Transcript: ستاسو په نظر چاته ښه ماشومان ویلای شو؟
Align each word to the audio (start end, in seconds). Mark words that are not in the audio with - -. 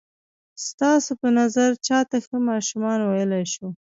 ستاسو 0.67 1.11
په 1.21 1.27
نظر 1.39 1.69
چاته 1.87 2.17
ښه 2.25 2.37
ماشومان 2.49 2.99
ویلای 3.01 3.45
شو؟ 3.53 3.67